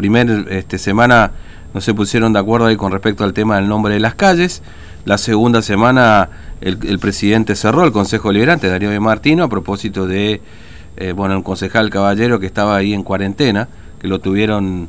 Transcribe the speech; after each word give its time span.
primera 0.00 0.46
este, 0.48 0.78
semana 0.78 1.32
no 1.74 1.82
se 1.82 1.92
pusieron 1.92 2.32
de 2.32 2.38
acuerdo 2.38 2.66
ahí 2.66 2.76
con 2.76 2.90
respecto 2.90 3.22
al 3.22 3.34
tema 3.34 3.56
del 3.56 3.68
nombre 3.68 3.92
de 3.92 4.00
las 4.00 4.14
calles. 4.14 4.62
La 5.04 5.18
segunda 5.18 5.60
semana 5.60 6.30
el, 6.62 6.98
presidente 6.98 7.54
cerró 7.54 7.84
el 7.84 7.92
Consejo 7.92 8.28
Deliberante, 8.28 8.68
Darío 8.68 8.88
de 8.88 8.98
Martino, 8.98 9.44
a 9.44 9.48
propósito 9.48 10.06
de, 10.06 10.40
eh, 10.96 11.12
bueno, 11.12 11.36
un 11.36 11.42
concejal 11.42 11.90
caballero 11.90 12.40
que 12.40 12.46
estaba 12.46 12.76
ahí 12.76 12.94
en 12.94 13.02
cuarentena, 13.02 13.68
que 14.00 14.08
lo 14.08 14.20
tuvieron 14.20 14.88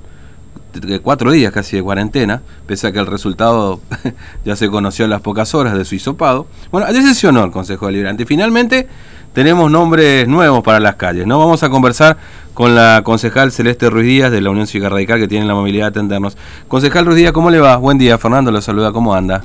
cuatro 1.03 1.31
días 1.31 1.51
casi 1.51 1.75
de 1.75 1.83
cuarentena, 1.83 2.41
pese 2.65 2.87
a 2.87 2.91
que 2.93 2.99
el 2.99 3.07
resultado 3.07 3.81
ya 4.45 4.55
se 4.55 4.69
conoció 4.69 5.03
en 5.03 5.11
las 5.11 5.19
pocas 5.19 5.53
horas 5.53 5.77
de 5.77 5.83
su 5.83 5.95
hisopado. 5.95 6.47
Bueno, 6.71 6.87
ayer 6.87 7.03
sesionó 7.03 7.43
el 7.43 7.51
Consejo 7.51 7.87
Deliberante. 7.87 8.25
Finalmente 8.25 8.87
tenemos 9.33 9.71
nombres 9.71 10.27
nuevos 10.27 10.63
para 10.63 10.79
las 10.79 10.95
calles, 10.95 11.25
¿no? 11.25 11.39
Vamos 11.39 11.63
a 11.63 11.69
conversar 11.69 12.17
con 12.53 12.75
la 12.75 13.01
concejal 13.03 13.51
Celeste 13.51 13.89
Ruiz 13.89 14.05
Díaz 14.05 14.31
de 14.31 14.41
la 14.41 14.49
Unión 14.49 14.67
Cívica 14.67 14.89
Radical 14.89 15.19
que 15.19 15.27
tiene 15.27 15.45
la 15.45 15.53
movilidad 15.53 15.85
de 15.85 15.89
atendernos. 15.89 16.37
Concejal 16.67 17.05
Ruiz 17.05 17.17
Díaz, 17.17 17.31
¿cómo 17.31 17.49
le 17.49 17.59
va? 17.59 17.77
Buen 17.77 17.97
día, 17.97 18.17
Fernando 18.17 18.51
lo 18.51 18.61
saluda, 18.61 18.91
¿cómo 18.91 19.13
anda? 19.13 19.43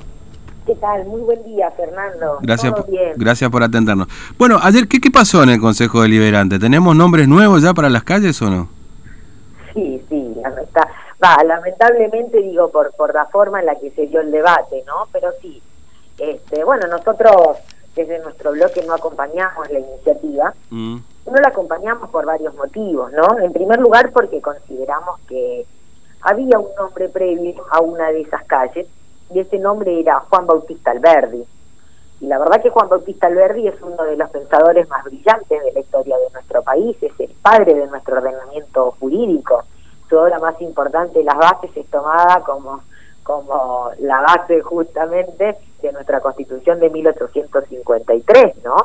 ¿Qué 0.67 0.75
tal? 0.75 1.05
Muy 1.05 1.21
buen 1.21 1.45
día, 1.45 1.71
Fernando. 1.77 2.39
Gracias, 2.43 2.75
gracias 3.17 3.51
por 3.51 3.63
atendernos. 3.63 4.09
Bueno, 4.37 4.59
ayer, 4.61 4.89
¿qué, 4.89 5.01
¿qué 5.01 5.13
pasó 5.13 5.45
en 5.45 5.51
el 5.51 5.61
Consejo 5.61 6.03
Deliberante? 6.03 6.59
¿Tenemos 6.59 6.97
nombres 6.97 7.29
nuevos 7.29 7.63
ya 7.63 7.73
para 7.73 7.89
las 7.89 8.03
calles 8.03 8.43
o 8.43 8.51
no? 8.51 8.69
Sí, 9.73 10.03
sí, 10.09 10.35
está, 10.63 10.89
va, 11.23 11.37
lamentablemente 11.45 12.43
digo 12.43 12.71
por, 12.71 12.93
por 12.97 13.15
la 13.15 13.27
forma 13.27 13.61
en 13.61 13.67
la 13.67 13.77
que 13.77 13.91
se 13.93 14.09
dio 14.09 14.21
el 14.21 14.33
debate, 14.33 14.83
¿no? 14.87 15.07
Pero 15.13 15.29
sí, 15.41 15.63
este, 16.19 16.65
bueno, 16.65 16.89
nosotros 16.89 17.59
desde 17.97 18.19
nuestro 18.19 18.53
bloque 18.53 18.85
no 18.87 18.95
acompañamos 18.95 19.69
la 19.71 19.79
iniciativa. 19.81 20.55
Mm. 20.71 20.99
No 21.27 21.33
la 21.33 21.49
acompañamos 21.49 22.11
por 22.11 22.27
varios 22.27 22.55
motivos, 22.55 23.11
¿no? 23.13 23.39
En 23.41 23.53
primer 23.53 23.81
lugar 23.81 24.13
porque 24.13 24.41
consideramos 24.41 25.19
que 25.27 25.67
había 26.21 26.59
un 26.59 26.69
nombre 26.77 27.09
previo 27.09 27.55
a 27.71 27.81
una 27.81 28.13
de 28.13 28.21
esas 28.21 28.45
calles 28.45 28.87
y 29.33 29.41
ese 29.41 29.59
nombre 29.59 29.99
era 29.99 30.21
Juan 30.21 30.47
Bautista 30.47 30.91
Alberdi. 30.93 31.45
Y 32.21 32.27
la 32.27 32.39
verdad 32.39 32.63
que 32.63 32.71
Juan 32.71 32.89
Bautista 32.89 33.27
Alberdi 33.27 33.67
es 33.67 33.81
uno 33.83 34.03
de 34.05 34.17
los 34.17 34.31
pensadores 34.31 34.89
más 34.89 35.05
brillantes 35.05 35.65
de 35.65 35.73
la 35.73 35.81
historia 35.81 36.17
de 36.17 36.31
nuestro 36.33 36.63
país, 36.63 36.97
es 37.03 37.19
el 37.19 37.35
padre 37.43 37.75
de 37.75 37.87
nuestro 37.87 38.17
ordenamiento 38.17 38.95
jurídico. 39.01 39.65
Su 40.09 40.17
obra 40.17 40.39
más 40.39 40.61
importante, 40.61 41.25
Las 41.25 41.37
Bases, 41.37 41.77
es 41.77 41.87
tomada 41.91 42.41
como, 42.41 42.83
como 43.23 43.91
la 43.99 44.21
base 44.21 44.61
justamente 44.61 45.57
de 45.87 45.93
nuestra 45.93 46.21
Constitución 46.21 46.81
de 46.81 46.91
1853, 46.91 48.65
¿no? 48.65 48.77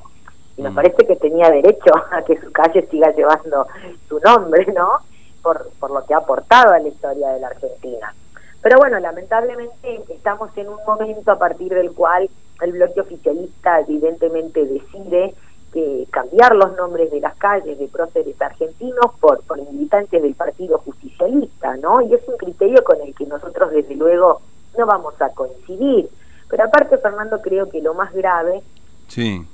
Y 0.58 0.62
nos 0.62 0.74
mm. 0.74 0.76
parece 0.76 1.06
que 1.06 1.16
tenía 1.16 1.50
derecho 1.50 1.92
a 2.12 2.22
que 2.24 2.40
su 2.40 2.52
calle 2.52 2.88
siga 2.90 3.12
llevando 3.12 3.68
su 4.08 4.20
nombre, 4.20 4.66
¿no? 4.74 5.00
Por, 5.42 5.70
por 5.80 5.92
lo 5.92 6.06
que 6.06 6.14
ha 6.14 6.18
aportado 6.18 6.74
a 6.74 6.80
la 6.80 6.88
historia 6.88 7.30
de 7.30 7.40
la 7.40 7.48
Argentina. 7.48 8.14
Pero 8.62 8.78
bueno, 8.78 9.00
lamentablemente 9.00 10.04
estamos 10.10 10.56
en 10.56 10.70
un 10.70 10.78
momento 10.86 11.32
a 11.32 11.40
partir 11.40 11.74
del 11.74 11.92
cual 11.94 12.30
el 12.62 12.72
bloque 12.74 13.02
oficialista 13.02 13.80
evidentemente 13.80 14.64
decide 14.66 15.34
que 15.74 16.06
cambiar 16.12 16.56
los 16.56 16.76
nombres 16.76 17.12
de 17.12 17.22
las 17.22 17.36
calles 17.38 17.80
de 17.80 17.88
próceres 17.88 18.40
argentinos 18.42 19.14
por, 19.20 19.42
por 19.44 19.58
militantes 19.58 20.22
del 20.22 20.36
Partido 20.36 20.78
Justicialista, 20.80 21.76
¿no? 21.78 22.02
Y 22.02 22.14
es 22.14 22.28
un 22.28 22.38
criterio 22.38 22.84
con 22.84 23.02
el 23.02 23.16
que 23.16 23.26
nosotros 23.26 23.72
desde 23.72 23.96
luego 23.96 24.42
no 24.78 24.86
vamos 24.86 25.20
a 25.22 25.30
coincidir. 25.30 26.10
Pero 26.52 26.66
aparte, 26.66 26.98
Fernando, 26.98 27.42
creo 27.42 27.70
que 27.70 27.82
lo 27.82 27.94
más 27.94 28.14
grave 28.14 28.62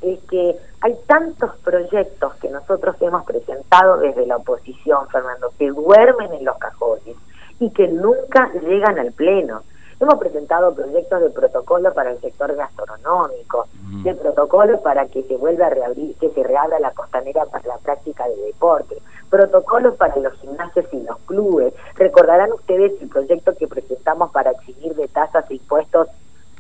es 0.01 0.19
que 0.29 0.55
hay 0.81 0.95
tantos 1.05 1.55
proyectos 1.57 2.35
que 2.35 2.49
nosotros 2.49 2.95
hemos 3.01 3.23
presentado 3.23 3.97
desde 3.97 4.25
la 4.25 4.37
oposición, 4.37 5.07
Fernando, 5.09 5.51
que 5.57 5.69
duermen 5.69 6.33
en 6.33 6.43
los 6.43 6.57
cajones 6.57 7.15
y 7.59 7.69
que 7.69 7.87
nunca 7.87 8.51
llegan 8.61 8.97
al 8.97 9.11
Pleno. 9.11 9.61
Hemos 9.99 10.15
presentado 10.15 10.73
proyectos 10.73 11.21
de 11.21 11.29
protocolo 11.29 11.93
para 11.93 12.11
el 12.11 12.19
sector 12.19 12.55
gastronómico, 12.55 13.67
de 14.03 14.13
protocolo 14.15 14.81
para 14.81 15.05
que 15.07 15.23
se 15.23 15.37
vuelva 15.37 15.67
a 15.67 15.71
reabrir, 15.71 16.15
que 16.17 16.29
se 16.29 16.43
reabra 16.43 16.79
la 16.79 16.91
costanera 16.91 17.45
para 17.45 17.67
la 17.67 17.77
práctica 17.77 18.27
de 18.27 18.35
deporte, 18.37 18.97
protocolos 19.29 19.95
para 19.95 20.15
los 20.17 20.33
gimnasios 20.39 20.85
y 20.91 21.01
los 21.01 21.17
clubes. 21.19 21.73
Recordarán 21.95 22.51
ustedes 22.53 22.93
el 23.01 23.09
proyecto 23.09 23.55
que 23.55 23.67
presentamos 23.67 24.31
para 24.31 24.51
exigir 24.51 24.95
de 24.95 25.07
tasas 25.07 25.49
e 25.49 25.55
impuestos 25.55 26.07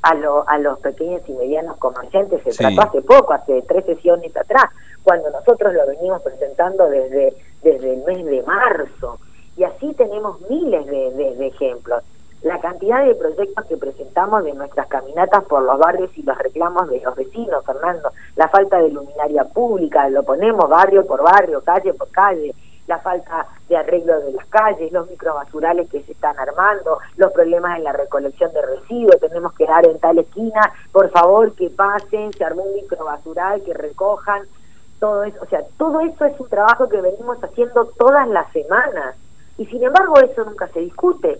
a, 0.07 0.53
a 0.53 0.57
los 0.59 0.79
pequeños 0.79 1.21
y 1.27 1.33
medianos 1.33 1.77
comerciantes. 1.77 2.41
Se 2.43 2.51
trató 2.51 2.81
hace 2.81 3.01
poco, 3.01 3.33
hace 3.33 3.61
tres 3.63 3.85
sesiones 3.85 4.35
atrás, 4.35 4.65
cuando 5.03 5.29
nosotros 5.29 5.73
lo 5.73 5.85
venimos 5.87 6.21
presentando 6.21 6.89
desde, 6.89 7.33
desde 7.63 7.93
el 7.93 8.03
mes 8.03 8.25
de 8.25 8.43
marzo. 8.43 9.19
Y 9.55 9.63
así 9.63 9.93
tenemos 9.93 10.39
miles 10.49 10.85
de, 10.85 11.47
ejemplos. 11.47 12.03
La 12.43 12.59
cantidad 12.59 13.03
de 13.03 13.15
proyectos 13.15 13.65
que 13.65 13.77
presentamos 13.77 14.43
de 14.43 14.53
nuestras 14.53 14.87
caminatas 14.87 15.43
por 15.45 15.63
los 15.63 15.79
barrios 15.79 16.11
y 16.15 16.21
los 16.21 16.37
reclamos 16.37 16.87
de 16.89 17.01
los 17.01 17.15
vecinos, 17.15 17.65
Fernando, 17.65 18.11
la 18.35 18.47
falta 18.47 18.77
de 18.77 18.91
luminaria 18.91 19.43
pública, 19.45 20.07
lo 20.09 20.21
ponemos 20.23 20.69
barrio 20.69 21.05
por 21.07 21.23
barrio, 21.23 21.61
calle 21.61 21.93
por 21.95 22.09
calle, 22.11 22.53
la 22.87 22.99
falta 22.99 23.45
de 23.67 23.77
arreglo 23.77 24.19
de 24.21 24.31
las 24.31 24.47
calles, 24.47 24.91
los 24.91 25.09
microbasurales 25.09 25.89
que 25.89 26.01
se 26.03 26.13
están 26.13 26.37
armando, 26.39 26.99
los 27.17 27.31
problemas 27.33 27.77
en 27.77 27.83
la 27.83 27.91
recolección 27.91 28.51
de 28.53 28.61
residuos, 28.65 29.19
tenemos 29.19 29.53
que 29.53 29.65
dar 29.65 29.85
en 29.85 29.99
tal 29.99 30.17
esquina, 30.17 30.73
por 30.91 31.09
favor 31.11 31.53
que 31.53 31.69
pasen, 31.69 32.33
se 32.33 32.43
armó 32.43 32.63
un 32.63 32.75
microbasural, 32.75 33.61
que 33.63 33.73
recojan, 33.73 34.43
todo 34.99 35.23
eso, 35.23 35.37
o 35.41 35.45
sea, 35.45 35.61
todo 35.77 35.99
eso 36.01 36.25
es 36.25 36.39
un 36.39 36.49
trabajo 36.49 36.89
que 36.89 37.01
venimos 37.01 37.37
haciendo 37.43 37.85
todas 37.97 38.27
las 38.29 38.51
semanas 38.51 39.15
y 39.57 39.65
sin 39.65 39.83
embargo 39.83 40.19
eso 40.19 40.43
nunca 40.43 40.67
se 40.69 40.79
discute. 40.79 41.39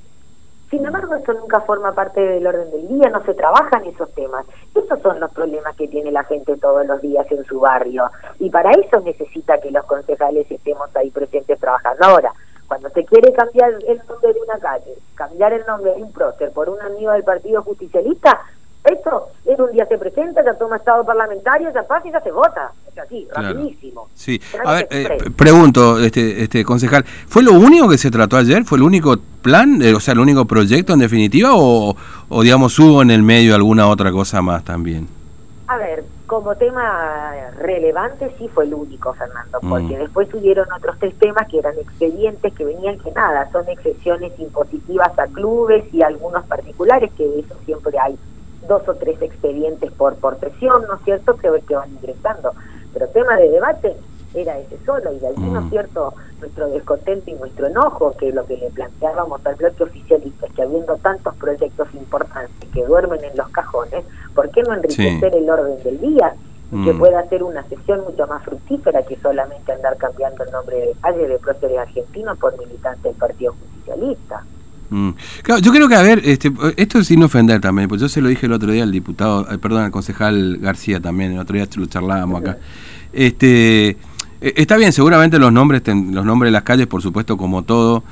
Sin 0.69 0.85
embargo, 0.85 1.15
eso 1.15 1.33
nunca 1.33 1.61
forma 1.61 1.93
parte 1.93 2.19
del 2.19 2.45
orden 2.45 2.69
del 2.71 2.87
día, 2.89 3.09
no 3.09 3.23
se 3.23 3.33
trabajan 3.33 3.85
esos 3.85 4.11
temas. 4.13 4.45
Esos 4.75 4.99
son 5.01 5.19
los 5.19 5.31
problemas 5.31 5.75
que 5.77 5.87
tiene 5.87 6.11
la 6.11 6.25
gente 6.25 6.57
todos 6.57 6.85
los 6.85 7.01
días 7.01 7.25
en 7.31 7.45
su 7.45 7.61
barrio. 7.61 8.09
Y 8.39 8.49
para 8.49 8.71
eso 8.71 8.99
necesita 8.99 9.59
que 9.59 9.71
los 9.71 9.85
concejales 9.85 10.49
estemos 10.51 10.93
ahí 10.95 11.09
presentes 11.09 11.57
trabajando. 11.59 12.05
Ahora, 12.05 12.33
cuando 12.67 12.89
se 12.89 13.05
quiere 13.05 13.31
cambiar 13.31 13.71
el 13.87 14.01
nombre 14.09 14.33
de 14.33 14.41
una 14.41 14.59
calle, 14.59 14.93
cambiar 15.15 15.53
el 15.53 15.65
nombre 15.65 15.93
de 15.95 16.03
un 16.03 16.11
prócer 16.11 16.51
por 16.51 16.67
un 16.67 16.81
amigo 16.81 17.11
del 17.13 17.23
Partido 17.23 17.61
Justicialista, 17.63 18.41
eso 18.87 19.29
en 19.45 19.61
un 19.61 19.71
día 19.71 19.85
se 19.85 19.97
presenta, 19.97 20.43
ya 20.43 20.53
toma 20.53 20.77
estado 20.77 21.05
parlamentario, 21.05 21.71
ya 21.73 21.83
pasa 21.83 22.07
y 22.07 22.11
ya 22.11 22.21
se 22.21 22.31
vota. 22.31 22.71
Es 22.91 22.97
así, 22.97 23.27
rapidísimo. 23.33 24.09
Sí. 24.13 24.39
A 24.65 24.73
ver, 24.73 24.87
eh, 24.89 25.17
pregunto, 25.35 25.99
este, 25.99 26.43
este 26.43 26.63
concejal, 26.63 27.03
¿fue 27.05 27.43
lo 27.43 27.53
único 27.53 27.89
que 27.89 27.97
se 27.97 28.11
trató 28.11 28.37
ayer? 28.37 28.63
¿Fue 28.63 28.77
el 28.77 28.83
único 28.83 29.15
plan, 29.41 29.81
eh, 29.81 29.93
o 29.93 29.99
sea, 29.99 30.13
el 30.13 30.19
único 30.19 30.45
proyecto 30.45 30.93
en 30.93 30.99
definitiva? 30.99 31.51
O, 31.53 31.95
o, 32.29 32.41
digamos, 32.43 32.77
hubo 32.79 33.01
en 33.01 33.11
el 33.11 33.23
medio 33.23 33.55
alguna 33.55 33.87
otra 33.87 34.11
cosa 34.11 34.41
más 34.41 34.63
también? 34.63 35.07
A 35.67 35.77
ver, 35.77 36.05
como 36.27 36.55
tema 36.55 37.33
relevante 37.59 38.33
sí 38.37 38.47
fue 38.49 38.65
el 38.65 38.73
único, 38.73 39.13
Fernando, 39.13 39.59
porque 39.61 39.95
mm. 39.95 39.99
después 39.99 40.29
tuvieron 40.29 40.67
otros 40.71 40.97
tres 40.99 41.17
temas 41.17 41.47
que 41.49 41.59
eran 41.59 41.73
expedientes 41.79 42.53
que 42.53 42.65
venían 42.65 42.97
que 42.99 43.11
nada, 43.11 43.49
son 43.51 43.67
excepciones 43.69 44.31
impositivas 44.37 45.17
a 45.17 45.27
clubes 45.27 45.85
y 45.93 46.01
a 46.01 46.07
algunos 46.07 46.45
particulares, 46.45 47.11
que 47.17 47.27
de 47.27 47.39
eso 47.39 47.55
siempre 47.65 47.97
hay 47.99 48.17
dos 48.67 48.87
o 48.87 48.95
tres 48.95 49.21
expedientes 49.21 49.91
por, 49.91 50.15
por 50.15 50.39
sesión, 50.39 50.83
¿no 50.87 50.95
es 50.95 51.01
cierto?, 51.03 51.35
que, 51.35 51.49
que 51.67 51.75
van 51.75 51.91
ingresando. 51.91 52.51
Pero 52.93 53.07
tema 53.09 53.35
de 53.37 53.49
debate 53.49 53.95
era 54.33 54.57
ese 54.59 54.77
solo, 54.85 55.13
y 55.13 55.19
de 55.19 55.27
ahí, 55.27 55.35
¿no 55.37 55.61
es 55.61 55.69
cierto?, 55.69 56.13
nuestro 56.39 56.67
descontento 56.69 57.31
y 57.31 57.33
nuestro 57.33 57.67
enojo, 57.67 58.15
que 58.17 58.31
lo 58.31 58.45
que 58.45 58.57
le 58.57 58.69
planteábamos 58.69 59.45
al 59.45 59.55
bloque 59.55 59.83
oficialista 59.83 60.45
es 60.45 60.53
que 60.53 60.61
habiendo 60.61 60.95
tantos 60.97 61.35
proyectos 61.35 61.87
importantes 61.93 62.69
que 62.73 62.85
duermen 62.85 63.23
en 63.23 63.35
los 63.35 63.49
cajones, 63.49 64.05
¿por 64.35 64.49
qué 64.51 64.61
no 64.63 64.73
enriquecer 64.73 65.35
el 65.35 65.49
orden 65.49 65.81
del 65.83 65.99
día? 65.99 66.35
y 66.71 66.83
que 66.83 66.93
mm. 66.93 66.99
pueda 66.99 67.27
ser 67.29 67.43
una 67.43 67.63
sesión 67.69 68.03
mucho 68.03 68.27
más 68.27 68.43
fructífera 68.43 69.01
que 69.03 69.15
solamente 69.17 69.71
andar 69.71 69.95
cambiando 69.97 70.43
el 70.43 70.51
nombre 70.51 70.77
de 70.77 70.93
calle 71.01 71.27
de 71.27 71.39
próceres 71.39 71.77
argentinos 71.77 72.37
por 72.37 72.57
militantes 72.57 73.03
del 73.03 73.15
Partido 73.15 73.53
Justicialista. 73.53 74.43
Mm. 74.89 75.09
Claro, 75.43 75.61
yo 75.61 75.71
creo 75.71 75.87
que, 75.87 75.95
a 75.95 76.01
ver, 76.01 76.21
este, 76.23 76.51
esto 76.77 77.03
sin 77.03 77.23
ofender 77.23 77.59
también, 77.59 77.89
pues 77.89 77.99
yo 78.01 78.07
se 78.07 78.21
lo 78.21 78.29
dije 78.29 78.45
el 78.45 78.53
otro 78.53 78.71
día 78.71 78.83
al 78.83 78.91
diputado, 78.91 79.49
eh, 79.51 79.57
perdón, 79.57 79.83
al 79.83 79.91
concejal 79.91 80.57
García 80.57 80.99
también, 80.99 81.33
el 81.33 81.39
otro 81.39 81.55
día 81.55 81.67
lo 81.75 81.85
charlábamos 81.85 82.41
acá. 82.41 82.57
Este, 83.13 83.97
eh, 84.41 84.53
está 84.57 84.77
bien, 84.77 84.91
seguramente 84.91 85.39
los 85.39 85.51
nombres, 85.51 85.81
los 85.87 86.25
nombres 86.25 86.49
de 86.49 86.51
las 86.51 86.63
calles, 86.63 86.87
por 86.87 87.01
supuesto, 87.01 87.37
como 87.37 87.63
todo, 87.63 88.03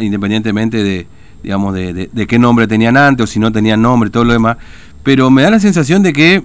independientemente 0.00 0.82
de, 0.82 1.06
digamos, 1.42 1.74
de, 1.74 2.26
qué 2.28 2.38
nombre 2.38 2.66
tenían 2.66 2.96
antes 2.96 3.24
o 3.24 3.26
si 3.26 3.38
no 3.38 3.50
tenían 3.50 3.80
nombre, 3.80 4.10
todo 4.10 4.24
lo 4.24 4.32
demás, 4.32 4.56
pero 5.02 5.30
me 5.30 5.42
da 5.42 5.50
la 5.50 5.60
sensación 5.60 6.02
de 6.02 6.12
que, 6.12 6.42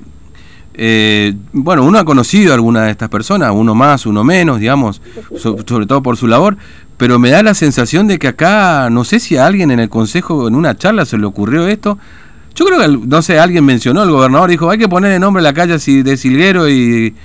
eh, 0.75 1.33
bueno, 1.51 1.83
uno 1.83 1.99
ha 1.99 2.05
conocido 2.05 2.51
a 2.51 2.55
alguna 2.55 2.83
de 2.83 2.91
estas 2.91 3.09
personas, 3.09 3.51
uno 3.53 3.75
más, 3.75 4.05
uno 4.05 4.23
menos, 4.23 4.59
digamos, 4.59 5.01
sobre 5.35 5.85
todo 5.85 6.01
por 6.01 6.15
su 6.15 6.27
labor, 6.27 6.57
pero 6.97 7.19
me 7.19 7.29
da 7.29 7.43
la 7.43 7.53
sensación 7.53 8.07
de 8.07 8.17
que 8.17 8.27
acá, 8.27 8.89
no 8.89 9.03
sé 9.03 9.19
si 9.19 9.37
a 9.37 9.45
alguien 9.45 9.71
en 9.71 9.79
el 9.79 9.89
Consejo, 9.89 10.47
en 10.47 10.55
una 10.55 10.75
charla, 10.75 11.05
se 11.05 11.17
le 11.17 11.25
ocurrió 11.25 11.67
esto. 11.67 11.97
Yo 12.55 12.65
creo 12.65 12.79
que, 12.79 12.87
no 12.87 13.21
sé, 13.21 13.37
alguien 13.37 13.63
mencionó, 13.63 14.01
el 14.01 14.11
gobernador 14.11 14.49
dijo, 14.49 14.69
hay 14.69 14.79
que 14.79 14.89
poner 14.89 15.11
el 15.11 15.21
nombre 15.21 15.41
a 15.41 15.43
la 15.43 15.53
calle 15.53 15.75
así 15.75 16.01
de 16.01 16.17
Silguero 16.17 16.67
y, 16.67 17.15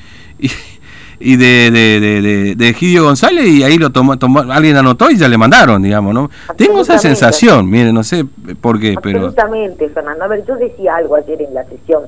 y 1.19 1.37
de, 1.37 1.71
de, 1.71 2.55
de, 2.55 2.69
Egidio 2.69 3.05
González 3.05 3.47
y 3.47 3.63
ahí 3.63 3.79
lo 3.79 3.89
tomó, 3.89 4.19
tomó, 4.19 4.41
alguien 4.41 4.77
anotó 4.77 5.11
y 5.11 5.17
ya 5.17 5.29
le 5.29 5.39
mandaron, 5.39 5.81
digamos, 5.81 6.13
¿no? 6.13 6.31
Tengo 6.57 6.83
esa 6.83 6.99
sensación, 6.99 7.71
mire, 7.71 7.95
no 7.95 8.05
sé 8.05 8.27
por 8.61 8.79
qué, 8.79 8.97
pero... 9.03 9.21
Absolutamente, 9.21 9.89
Fernando. 9.89 10.25
A 10.25 10.29
ver, 10.29 10.45
yo 10.47 10.55
decía 10.57 10.97
algo 10.97 11.17
ayer 11.17 11.41
en 11.41 11.55
la 11.55 11.65
sesión. 11.65 12.03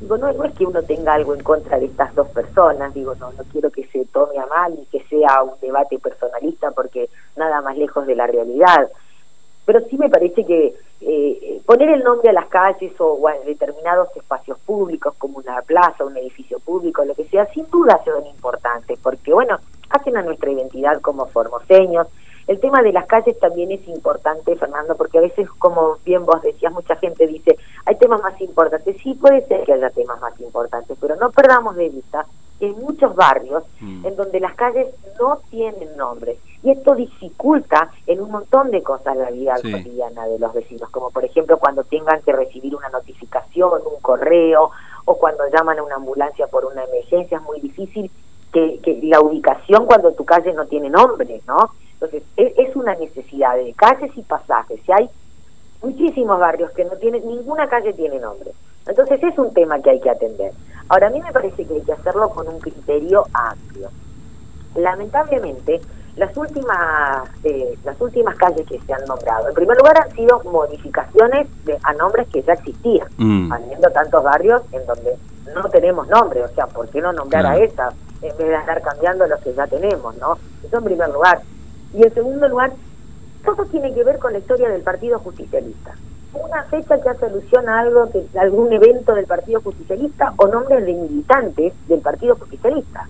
Digo, 0.00 0.16
no, 0.16 0.32
no 0.32 0.44
es 0.44 0.54
que 0.54 0.64
uno 0.64 0.82
tenga 0.82 1.14
algo 1.14 1.34
en 1.34 1.42
contra 1.42 1.78
de 1.78 1.86
estas 1.86 2.14
dos 2.14 2.28
personas, 2.28 2.94
digo, 2.94 3.14
no, 3.16 3.32
no 3.32 3.42
quiero 3.50 3.70
que 3.70 3.86
se 3.88 4.04
tome 4.06 4.38
a 4.38 4.46
mal 4.46 4.74
y 4.74 4.86
que 4.86 5.04
sea 5.08 5.42
un 5.42 5.58
debate 5.60 5.98
personalista 5.98 6.70
porque 6.70 7.08
nada 7.36 7.60
más 7.62 7.76
lejos 7.76 8.06
de 8.06 8.14
la 8.14 8.26
realidad 8.26 8.88
pero 9.68 9.80
sí 9.90 9.98
me 9.98 10.08
parece 10.08 10.46
que 10.46 10.74
eh, 11.02 11.60
poner 11.66 11.90
el 11.90 12.02
nombre 12.02 12.30
a 12.30 12.32
las 12.32 12.46
calles 12.46 12.90
o, 13.00 13.28
a 13.28 13.34
determinados 13.44 14.08
espacios 14.16 14.58
públicos 14.60 15.14
como 15.18 15.36
una 15.36 15.60
plaza, 15.60 16.06
un 16.06 16.16
edificio 16.16 16.58
público, 16.58 17.04
lo 17.04 17.14
que 17.14 17.24
sea, 17.24 17.44
sin 17.52 17.68
duda 17.68 18.00
son 18.02 18.24
importantes, 18.24 18.98
porque 19.02 19.30
bueno, 19.30 19.58
hacen 19.90 20.16
a 20.16 20.22
nuestra 20.22 20.50
identidad 20.50 21.02
como 21.02 21.26
formoseños. 21.26 22.06
El 22.46 22.60
tema 22.60 22.80
de 22.80 22.94
las 22.94 23.04
calles 23.04 23.38
también 23.38 23.70
es 23.70 23.86
importante, 23.88 24.56
Fernando, 24.56 24.96
porque 24.96 25.18
a 25.18 25.20
veces, 25.20 25.46
como 25.58 25.98
bien 26.02 26.24
vos 26.24 26.40
decías, 26.40 26.72
mucha 26.72 26.96
gente 26.96 27.26
dice, 27.26 27.58
hay 27.88 27.96
temas 27.96 28.20
más 28.22 28.38
importantes. 28.40 28.96
Sí, 29.02 29.14
puede 29.14 29.46
ser 29.46 29.64
que 29.64 29.72
haya 29.72 29.88
temas 29.88 30.20
más 30.20 30.38
importantes, 30.40 30.96
pero 31.00 31.16
no 31.16 31.30
perdamos 31.30 31.74
de 31.74 31.88
vista 31.88 32.26
que 32.58 32.66
hay 32.66 32.72
muchos 32.74 33.16
barrios 33.16 33.64
mm. 33.80 34.04
en 34.04 34.14
donde 34.14 34.40
las 34.40 34.54
calles 34.54 34.88
no 35.18 35.38
tienen 35.48 35.96
nombre 35.96 36.36
y 36.62 36.70
esto 36.70 36.94
dificulta 36.94 37.90
en 38.06 38.20
un 38.20 38.30
montón 38.30 38.70
de 38.70 38.82
cosas 38.82 39.16
la 39.16 39.30
vida 39.30 39.54
cotidiana 39.54 40.26
de 40.26 40.38
los 40.38 40.52
vecinos, 40.52 40.90
como 40.90 41.10
por 41.10 41.24
ejemplo 41.24 41.56
cuando 41.58 41.84
tengan 41.84 42.20
que 42.22 42.32
recibir 42.32 42.74
una 42.74 42.90
notificación, 42.90 43.80
un 43.86 44.02
correo, 44.02 44.70
o 45.06 45.16
cuando 45.16 45.44
llaman 45.48 45.78
a 45.78 45.82
una 45.82 45.94
ambulancia 45.94 46.46
por 46.48 46.66
una 46.66 46.84
emergencia, 46.84 47.38
es 47.38 47.44
muy 47.44 47.60
difícil 47.60 48.10
que, 48.52 48.80
que 48.82 49.00
la 49.04 49.20
ubicación 49.20 49.86
cuando 49.86 50.12
tu 50.12 50.26
calle 50.26 50.52
no 50.52 50.66
tiene 50.66 50.90
nombre, 50.90 51.40
¿no? 51.46 51.70
Entonces, 51.94 52.22
es, 52.36 52.52
es 52.58 52.76
una 52.76 52.94
necesidad 52.94 53.56
de 53.56 53.72
calles 53.72 54.10
y 54.16 54.22
pasajes. 54.22 54.80
Si 54.84 54.92
hay 54.92 55.08
muchísimos 55.82 56.38
barrios 56.38 56.70
que 56.72 56.84
no 56.84 56.92
tienen, 56.92 57.26
ninguna 57.26 57.68
calle 57.68 57.92
tiene 57.92 58.18
nombre. 58.18 58.52
Entonces, 58.86 59.22
es 59.22 59.38
un 59.38 59.52
tema 59.52 59.80
que 59.80 59.90
hay 59.90 60.00
que 60.00 60.10
atender. 60.10 60.52
Ahora, 60.88 61.08
a 61.08 61.10
mí 61.10 61.20
me 61.20 61.32
parece 61.32 61.64
que 61.64 61.74
hay 61.74 61.82
que 61.82 61.92
hacerlo 61.92 62.30
con 62.30 62.48
un 62.48 62.58
criterio 62.58 63.26
amplio. 63.34 63.90
Lamentablemente, 64.74 65.80
las 66.16 66.36
últimas 66.36 67.28
eh, 67.44 67.78
las 67.84 68.00
últimas 68.00 68.34
calles 68.36 68.66
que 68.66 68.80
se 68.80 68.92
han 68.92 69.04
nombrado, 69.04 69.48
en 69.48 69.54
primer 69.54 69.76
lugar 69.76 70.00
han 70.02 70.10
sido 70.12 70.42
modificaciones 70.44 71.46
de, 71.64 71.78
a 71.82 71.92
nombres 71.94 72.26
que 72.28 72.42
ya 72.42 72.54
existían, 72.54 73.06
mm. 73.16 73.52
habiendo 73.52 73.88
tantos 73.90 74.24
barrios 74.24 74.62
en 74.72 74.84
donde 74.86 75.16
no 75.54 75.68
tenemos 75.70 76.08
nombre, 76.08 76.42
o 76.44 76.48
sea, 76.48 76.66
¿por 76.66 76.88
qué 76.88 77.00
no 77.00 77.12
nombrar 77.12 77.46
a 77.46 77.56
esa 77.58 77.90
en 78.20 78.36
vez 78.36 78.48
de 78.48 78.56
andar 78.56 78.82
cambiando 78.82 79.26
los 79.26 79.40
que 79.40 79.54
ya 79.54 79.66
tenemos, 79.68 80.16
no? 80.16 80.36
Eso 80.64 80.78
en 80.78 80.84
primer 80.84 81.08
lugar. 81.10 81.40
Y 81.94 82.02
en 82.02 82.12
segundo 82.12 82.48
lugar, 82.48 82.72
todo 83.44 83.64
tiene 83.66 83.92
que 83.94 84.04
ver 84.04 84.18
con 84.18 84.32
la 84.32 84.38
historia 84.38 84.68
del 84.68 84.82
Partido 84.82 85.18
Justicialista. 85.18 85.94
Una 86.32 86.62
fecha 86.64 87.00
que 87.00 87.08
hace 87.08 87.26
alusión 87.26 87.68
a 87.68 87.80
algo, 87.80 88.10
que 88.10 88.26
algún 88.38 88.72
evento 88.72 89.14
del 89.14 89.26
Partido 89.26 89.60
Justicialista 89.62 90.34
o 90.36 90.46
nombres 90.46 90.84
de 90.84 90.92
militantes 90.92 91.72
del 91.88 92.00
Partido 92.00 92.36
Justicialista. 92.36 93.08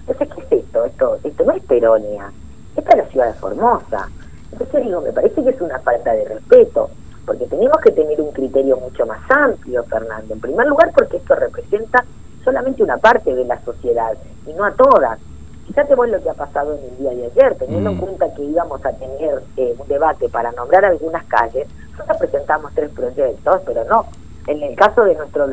Entonces, 0.00 0.28
¿qué 0.34 0.40
es 0.42 0.64
esto? 0.64 0.84
Esto, 0.84 1.18
esto 1.22 1.44
no 1.44 1.52
es 1.52 1.62
Peronia, 1.64 2.32
esta 2.76 2.90
es 2.90 2.96
la 2.96 3.06
ciudad 3.06 3.26
de 3.26 3.34
Formosa. 3.34 4.08
Entonces 4.52 4.84
digo, 4.84 5.00
me 5.00 5.12
parece 5.12 5.42
que 5.42 5.50
es 5.50 5.60
una 5.60 5.78
falta 5.80 6.12
de 6.12 6.24
respeto, 6.24 6.90
porque 7.26 7.46
tenemos 7.46 7.76
que 7.82 7.90
tener 7.90 8.20
un 8.20 8.30
criterio 8.32 8.76
mucho 8.76 9.04
más 9.04 9.20
amplio, 9.28 9.82
Fernando. 9.84 10.34
En 10.34 10.40
primer 10.40 10.66
lugar, 10.66 10.92
porque 10.94 11.18
esto 11.18 11.34
representa 11.34 12.04
solamente 12.44 12.82
una 12.82 12.96
parte 12.96 13.34
de 13.34 13.44
la 13.44 13.60
sociedad 13.62 14.16
y 14.46 14.52
no 14.52 14.64
a 14.64 14.72
todas. 14.72 15.18
Fíjate 15.66 15.94
vos 15.94 16.08
lo 16.08 16.22
que 16.22 16.30
ha 16.30 16.34
pasado 16.34 16.74
en 16.74 16.84
el 16.84 16.96
día 16.98 17.10
de 17.10 17.26
ayer, 17.26 17.56
teniendo 17.56 17.90
en 17.90 17.96
mm. 17.96 18.00
cuenta 18.00 18.34
que 18.34 18.42
íbamos 18.42 18.84
a 18.84 18.92
tener 18.92 19.42
eh, 19.56 19.74
un 19.78 19.88
debate 19.88 20.28
para 20.28 20.52
nombrar 20.52 20.84
algunas 20.84 21.24
calles, 21.24 21.66
nosotros 21.92 22.18
presentamos 22.18 22.72
tres 22.74 22.90
proyectos, 22.90 23.62
pero 23.66 23.84
no, 23.84 24.06
en 24.46 24.62
el 24.62 24.76
caso 24.76 25.04
de 25.04 25.14
nuestro 25.14 25.46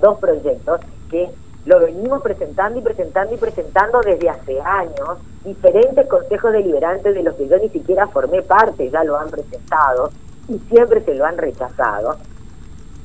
dos 0.00 0.18
proyectos 0.18 0.80
que 1.10 1.30
lo 1.64 1.78
venimos 1.80 2.22
presentando 2.22 2.78
y 2.78 2.82
presentando 2.82 3.34
y 3.34 3.38
presentando 3.38 4.00
desde 4.00 4.28
hace 4.28 4.60
años. 4.60 5.18
Diferentes 5.44 6.08
consejos 6.08 6.52
deliberantes 6.52 7.14
de 7.14 7.22
los 7.22 7.34
que 7.36 7.48
yo 7.48 7.58
ni 7.58 7.68
siquiera 7.68 8.06
formé 8.08 8.42
parte 8.42 8.90
ya 8.90 9.04
lo 9.04 9.16
han 9.16 9.30
presentado 9.30 10.10
y 10.48 10.58
siempre 10.70 11.02
se 11.04 11.14
lo 11.14 11.24
han 11.24 11.38
rechazado. 11.38 12.16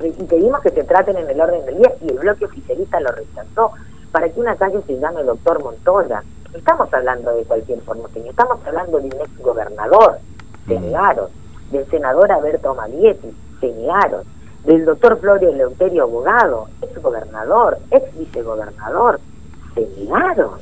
Y 0.04 0.24
pedimos 0.24 0.62
que 0.62 0.70
se 0.70 0.84
traten 0.84 1.18
en 1.18 1.30
el 1.30 1.40
orden 1.40 1.66
del 1.66 1.78
día 1.78 1.94
y 2.02 2.10
el 2.10 2.20
bloque 2.20 2.46
oficialista 2.46 3.00
lo 3.00 3.12
rechazó 3.12 3.72
para 4.12 4.30
que 4.30 4.40
una 4.40 4.56
calle 4.56 4.82
se 4.86 5.00
llame 5.00 5.24
Doctor 5.24 5.64
Montoya. 5.64 6.24
No 6.52 6.58
estamos 6.58 6.94
hablando 6.94 7.32
de 7.32 7.44
cualquier 7.44 7.82
formoseño, 7.82 8.30
estamos 8.30 8.60
hablando 8.66 9.00
de 9.00 9.08
un 9.08 9.22
ex 9.22 9.38
gobernador, 9.40 10.20
se 10.68 10.80
negaron, 10.80 11.28
del 11.72 11.86
senador 11.90 12.32
Alberto 12.32 12.74
Malietti, 12.74 13.36
se 13.60 13.68
negaron 13.74 14.24
del 14.68 14.84
doctor 14.86 15.18
Florio 15.20 15.54
Leuterio 15.54 16.04
Abogado, 16.04 16.68
ex 16.82 17.02
gobernador, 17.02 17.78
ex 17.92 18.18
vicegobernador, 18.18 19.20
se 19.74 19.88
negaron. 19.98 20.60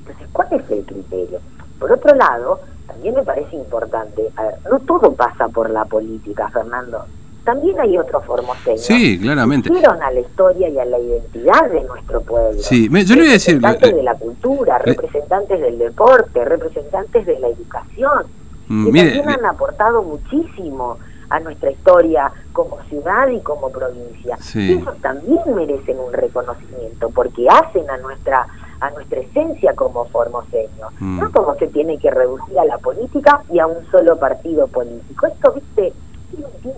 Entonces, 0.00 0.28
¿cuál 0.32 0.48
es 0.52 0.70
el 0.70 0.84
criterio? 0.84 1.38
Por 1.78 1.92
otro 1.92 2.14
lado, 2.16 2.60
también 2.86 3.14
me 3.14 3.22
parece 3.22 3.54
importante, 3.54 4.28
a 4.36 4.42
ver, 4.42 4.54
no 4.70 4.80
todo 4.80 5.12
pasa 5.12 5.48
por 5.48 5.70
la 5.70 5.84
política, 5.84 6.48
Fernando. 6.48 7.04
También 7.44 7.80
hay 7.80 7.96
otros 7.96 8.24
formoseños 8.24 8.82
sí, 8.82 9.18
claramente. 9.18 9.70
que 9.70 9.84
a 9.84 10.10
la 10.10 10.20
historia 10.20 10.68
y 10.68 10.78
a 10.78 10.84
la 10.84 10.98
identidad 10.98 11.70
de 11.70 11.82
nuestro 11.82 12.20
pueblo. 12.20 12.60
Sí, 12.60 12.88
yo 12.90 13.14
le 13.14 13.22
voy 13.22 13.30
a 13.30 13.32
decir... 13.32 13.54
Representantes 13.54 13.96
de 13.96 14.02
la 14.02 14.14
cultura, 14.14 14.78
representantes 14.78 15.60
del 15.60 15.78
deporte, 15.78 16.44
representantes 16.44 17.26
de 17.26 17.38
la 17.38 17.48
educación, 17.48 18.26
mm, 18.68 18.92
que 18.92 19.02
también 19.02 19.28
han 19.30 19.46
aportado 19.46 20.02
muchísimo 20.02 20.98
a 21.30 21.40
nuestra 21.40 21.70
historia 21.70 22.32
como 22.52 22.80
ciudad 22.88 23.28
y 23.28 23.40
como 23.40 23.70
provincia. 23.70 24.38
Y 24.54 24.72
ellos 24.72 24.96
también 25.00 25.40
merecen 25.54 25.98
un 25.98 26.12
reconocimiento 26.12 27.10
porque 27.10 27.46
hacen 27.48 27.88
a 27.90 27.96
nuestra 27.98 28.46
a 28.80 28.90
nuestra 28.90 29.20
esencia 29.20 29.74
como 29.74 30.04
formoseños, 30.06 30.92
mm. 31.00 31.20
no 31.20 31.32
como 31.32 31.54
se 31.56 31.66
tiene 31.68 31.98
que 31.98 32.10
reducir 32.10 32.58
a 32.58 32.64
la 32.64 32.78
política 32.78 33.42
y 33.52 33.58
a 33.58 33.66
un 33.66 33.84
solo 33.90 34.16
partido 34.18 34.68
político. 34.68 35.26
Esto, 35.26 35.52
viste, 35.52 35.92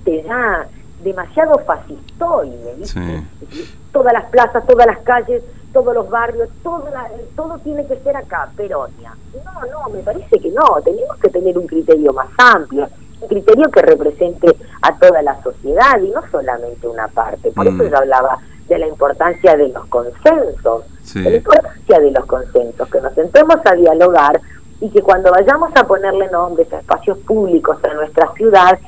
ya 0.07 0.67
demasiado 1.03 1.59
fascistoide, 1.61 2.75
¿viste? 2.79 3.25
Todas 3.93 4.13
las 4.13 4.25
plazas, 4.27 4.67
todas 4.67 4.87
las 4.87 4.99
calles, 4.99 5.43
todos 5.73 5.95
los 5.95 6.09
barrios, 6.11 6.49
todo, 6.63 6.89
todo 7.37 7.59
tiene 7.59 7.87
que 7.87 7.97
ser 7.97 8.17
acá, 8.17 8.51
Peronia. 8.57 9.15
No, 9.45 9.67
no, 9.67 9.95
me 9.95 10.01
parece 10.01 10.39
que 10.39 10.51
no, 10.51 10.81
tenemos 10.85 11.17
que 11.19 11.29
tener 11.29 11.57
un 11.57 11.67
criterio 11.67 12.13
más 12.13 12.29
amplio 12.39 12.89
un 13.21 13.29
criterio 13.29 13.71
que 13.71 13.83
represente 13.83 14.57
a 14.83 14.99
toda 14.99 15.23
la 15.23 15.41
sociedad 15.43 16.01
y 16.01 16.09
no 16.09 16.23
solamente 16.31 16.87
una 16.87 17.09
parte. 17.09 17.51
Por 17.53 17.67
eso 17.67 17.77
mm. 17.85 17.89
yo 17.89 17.99
hablaba 17.99 18.39
de 18.69 18.79
la 18.79 18.87
importancia 18.87 19.57
de 19.57 19.69
los 19.69 19.87
consensos, 19.87 20.85
de 21.15 21.31
la 21.31 21.37
importancia 21.37 21.99
de 21.99 22.11
los 22.11 22.25
consensos, 22.27 22.89
que 22.89 23.01
nos 23.01 23.15
sentemos 23.15 23.57
a 23.65 23.75
dialogar 23.75 24.41
y 24.81 24.89
que 24.91 25.03
cuando 25.03 25.31
vayamos 25.31 25.71
a 25.75 25.87
ponerle 25.87 26.31
nombres 26.31 26.73
a 26.73 26.79
espacios 26.79 27.19
públicos 27.19 27.77
a 27.85 27.95
nuestra 27.95 28.33
ciudad, 28.35 28.79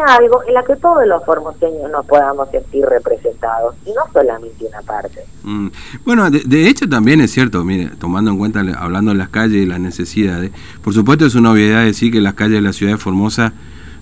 algo 0.00 0.42
en 0.46 0.54
la 0.54 0.62
que 0.64 0.76
todos 0.76 1.06
los 1.06 1.24
formoseños 1.24 1.90
nos 1.90 2.06
podamos 2.06 2.50
sentir 2.50 2.84
representados 2.84 3.74
y 3.84 3.90
no 3.90 4.02
solamente 4.12 4.64
una 4.64 4.80
parte. 4.82 5.20
Mm. 5.42 5.68
Bueno, 6.04 6.30
de, 6.30 6.68
hecho 6.68 6.88
también 6.88 7.20
es 7.20 7.32
cierto, 7.32 7.64
mire, 7.64 7.90
tomando 7.98 8.30
en 8.30 8.38
cuenta, 8.38 8.60
hablando 8.78 9.12
de 9.12 9.18
las 9.18 9.28
calles 9.28 9.62
y 9.62 9.66
las 9.66 9.80
necesidades, 9.80 10.52
por 10.82 10.94
supuesto 10.94 11.26
es 11.26 11.34
una 11.34 11.52
obviedad 11.52 11.84
decir 11.84 12.12
que 12.12 12.20
las 12.20 12.34
calles 12.34 12.54
de 12.54 12.62
la 12.62 12.72
ciudad 12.72 12.92
de 12.92 12.98
Formosa 12.98 13.52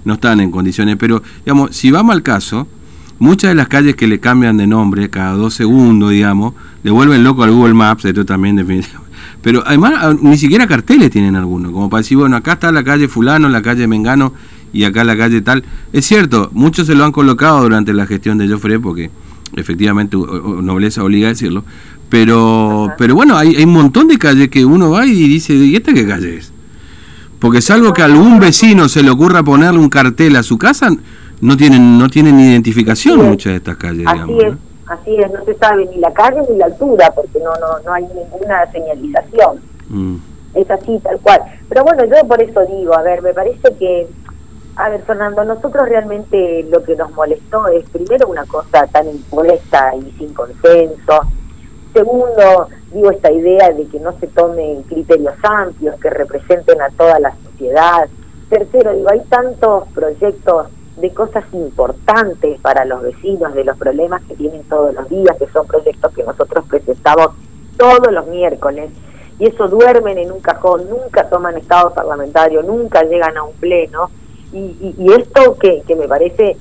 no 0.04 0.14
están 0.14 0.40
en 0.40 0.50
condiciones. 0.50 0.96
Pero, 0.96 1.22
digamos, 1.44 1.76
si 1.76 1.90
vamos 1.90 2.14
al 2.14 2.22
caso, 2.22 2.66
muchas 3.18 3.50
de 3.50 3.54
las 3.54 3.68
calles 3.68 3.96
que 3.96 4.06
le 4.06 4.20
cambian 4.20 4.56
de 4.56 4.66
nombre 4.66 5.10
cada 5.10 5.32
dos 5.32 5.54
segundos, 5.54 6.10
digamos, 6.10 6.54
le 6.82 6.90
vuelven 6.90 7.22
loco 7.24 7.42
al 7.42 7.52
Google 7.52 7.74
Maps, 7.74 8.04
esto 8.04 8.24
también 8.24 8.56
definitivamente. 8.56 9.10
Pero 9.42 9.62
además 9.66 9.92
ah, 9.96 10.14
ni 10.20 10.36
siquiera 10.36 10.66
carteles 10.66 11.10
tienen 11.10 11.36
algunos, 11.36 11.72
como 11.72 11.88
para 11.88 12.00
decir, 12.02 12.18
bueno, 12.18 12.36
acá 12.36 12.54
está 12.54 12.72
la 12.72 12.84
calle 12.84 13.08
fulano, 13.08 13.48
la 13.48 13.62
calle 13.62 13.86
Mengano 13.86 14.34
y 14.72 14.84
acá 14.84 15.04
la 15.04 15.16
calle 15.16 15.40
tal. 15.40 15.64
Es 15.92 16.06
cierto, 16.06 16.50
muchos 16.52 16.86
se 16.86 16.94
lo 16.94 17.04
han 17.04 17.12
colocado 17.12 17.62
durante 17.62 17.92
la 17.92 18.06
gestión 18.06 18.38
de 18.38 18.48
Joffre, 18.48 18.78
porque 18.78 19.10
efectivamente 19.56 20.16
nobleza 20.16 21.02
obliga 21.02 21.28
a 21.28 21.30
decirlo. 21.30 21.64
Pero, 22.08 22.92
pero 22.98 23.14
bueno, 23.14 23.36
hay, 23.36 23.54
hay 23.54 23.64
un 23.64 23.72
montón 23.72 24.08
de 24.08 24.18
calles 24.18 24.48
que 24.48 24.64
uno 24.64 24.90
va 24.90 25.06
y 25.06 25.28
dice, 25.28 25.54
¿y 25.54 25.76
esta 25.76 25.92
qué 25.92 26.06
calle 26.06 26.38
es? 26.38 26.52
Porque 27.38 27.62
salvo 27.62 27.92
que 27.92 28.02
a 28.02 28.06
algún 28.06 28.38
vecino 28.40 28.88
se 28.88 29.02
le 29.02 29.10
ocurra 29.10 29.42
ponerle 29.42 29.78
un 29.78 29.88
cartel 29.88 30.36
a 30.36 30.42
su 30.42 30.58
casa, 30.58 30.90
no 31.40 31.56
tienen 31.56 31.98
no 31.98 32.08
tienen 32.08 32.38
identificación 32.38 33.30
muchas 33.30 33.52
de 33.52 33.56
estas 33.56 33.76
calles. 33.76 34.06
Así 34.06 34.38
es, 34.40 34.54
así 34.88 35.16
es, 35.16 35.32
no 35.32 35.44
se 35.44 35.54
sabe 35.54 35.86
ni 35.86 36.00
la 36.00 36.12
calle 36.12 36.40
ni 36.50 36.58
la 36.58 36.66
altura, 36.66 37.10
porque 37.14 37.38
no 37.38 37.52
no 37.60 37.82
no 37.84 37.92
hay 37.92 38.02
ninguna 38.02 38.70
señalización. 38.72 39.58
Mm. 39.88 40.16
Es 40.54 40.68
así, 40.70 40.98
tal 41.02 41.18
cual. 41.20 41.40
Pero 41.68 41.84
bueno, 41.84 42.04
yo 42.04 42.26
por 42.26 42.42
eso 42.42 42.60
digo, 42.66 42.96
a 42.96 43.02
ver, 43.02 43.22
me 43.22 43.32
parece 43.32 43.72
que, 43.78 44.08
a 44.76 44.88
ver, 44.88 45.02
Fernando, 45.02 45.44
nosotros 45.44 45.88
realmente 45.88 46.64
lo 46.70 46.82
que 46.82 46.96
nos 46.96 47.10
molestó 47.12 47.68
es 47.68 47.88
primero 47.90 48.28
una 48.28 48.46
cosa 48.46 48.86
tan 48.86 49.08
impuesta 49.08 49.94
y 49.96 50.10
sin 50.12 50.32
consenso. 50.32 51.20
Segundo, 51.92 52.68
digo, 52.92 53.10
esta 53.10 53.32
idea 53.32 53.70
de 53.70 53.86
que 53.88 53.98
no 54.00 54.12
se 54.20 54.28
tomen 54.28 54.82
criterios 54.84 55.34
amplios 55.42 55.98
que 56.00 56.10
representen 56.10 56.80
a 56.80 56.88
toda 56.90 57.18
la 57.18 57.34
sociedad. 57.44 58.08
Tercero, 58.48 58.92
digo, 58.92 59.10
hay 59.10 59.20
tantos 59.28 59.88
proyectos 59.88 60.68
de 60.96 61.12
cosas 61.12 61.44
importantes 61.52 62.60
para 62.60 62.84
los 62.84 63.02
vecinos, 63.02 63.54
de 63.54 63.64
los 63.64 63.76
problemas 63.76 64.22
que 64.22 64.34
tienen 64.34 64.62
todos 64.64 64.94
los 64.94 65.08
días, 65.08 65.36
que 65.38 65.48
son 65.48 65.66
proyectos 65.66 66.12
que 66.12 66.22
nosotros 66.22 66.64
presentamos 66.68 67.30
todos 67.76 68.12
los 68.12 68.26
miércoles, 68.26 68.90
y 69.38 69.46
eso 69.46 69.68
duermen 69.68 70.18
en 70.18 70.30
un 70.30 70.40
cajón, 70.40 70.88
nunca 70.90 71.28
toman 71.28 71.56
estado 71.56 71.94
parlamentario, 71.94 72.62
nunca 72.62 73.02
llegan 73.02 73.36
a 73.38 73.42
un 73.42 73.54
pleno, 73.54 74.10
y, 74.52 74.94
y, 74.98 75.12
esto 75.12 75.56
que, 75.58 75.82
que 75.86 75.96
me 75.96 76.08
parece 76.08 76.56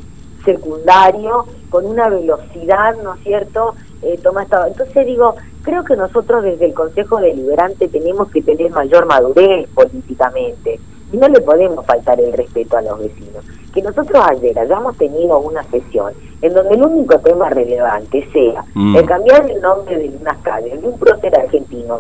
secundario, 0.46 1.46
con 1.69 1.86
una 1.86 2.10
velocidad, 2.10 2.96
¿no 3.03 3.15
es 3.15 3.24
cierto?, 3.24 3.75
eh, 4.01 4.19
toma 4.24 4.43
estado. 4.43 4.67
Entonces 4.67 5.05
digo, 5.05 5.36
creo 5.63 5.84
que 5.84 5.96
nosotros 5.96 6.43
desde 6.43 6.67
el 6.67 6.74
Consejo 6.74 7.19
Deliberante 7.19 7.88
tenemos 7.88 8.31
que 8.31 8.41
tener 8.41 8.72
mayor 8.72 9.05
madurez 9.05 9.67
políticamente 9.69 10.79
y 11.12 11.17
no 11.17 11.27
le 11.27 11.41
podemos 11.41 11.86
faltar 11.86 12.19
el 12.19 12.34
respeto 12.34 12.77
a 12.77 12.81
los 12.81 13.00
vecinos. 13.00 13.43
Que 13.74 13.81
nosotros 13.81 14.24
ayer 14.29 14.58
hayamos 14.58 14.98
tenido 14.98 15.39
una 15.39 15.63
sesión 15.63 16.13
en 16.41 16.53
donde 16.53 16.75
el 16.75 16.84
único 16.84 17.19
tema 17.19 17.50
relevante 17.50 18.27
sea 18.31 18.63
mm. 18.74 18.96
el 18.96 19.05
cambiar 19.05 19.50
el 19.50 19.62
nombre 19.62 19.98
de 19.98 20.10
unas 20.10 20.38
calles, 20.39 20.81
de 20.81 20.88
un 20.88 20.98
prócer 20.98 21.38
argentino, 21.38 22.00